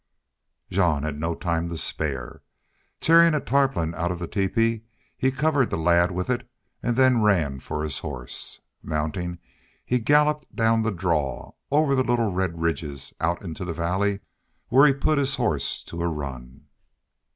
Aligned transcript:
Jean 0.71 1.03
had 1.03 1.19
no 1.19 1.35
time 1.35 1.69
to 1.69 1.77
spare. 1.77 2.41
Tearing 2.99 3.35
a 3.35 3.39
tarpaulin 3.39 3.93
out 3.93 4.11
of 4.11 4.17
the 4.17 4.27
teepee 4.27 4.81
he 5.15 5.29
covered 5.31 5.69
the 5.69 5.77
lad 5.77 6.09
with 6.09 6.27
it 6.27 6.49
and 6.81 6.95
then 6.95 7.21
ran 7.21 7.59
for, 7.59 7.83
his 7.83 7.99
horse. 7.99 8.61
Mounting, 8.81 9.37
he 9.85 9.99
galloped 9.99 10.55
down 10.55 10.81
the 10.81 10.89
draw, 10.91 11.51
over 11.69 11.93
the 11.93 12.01
little 12.01 12.31
red 12.31 12.59
ridges, 12.59 13.13
out 13.21 13.43
into 13.43 13.63
the 13.63 13.73
valley, 13.73 14.21
where 14.69 14.87
he 14.87 14.93
put 14.95 15.19
his 15.19 15.35
horse 15.35 15.83
to 15.83 16.01
a 16.01 16.07
run. 16.07 16.65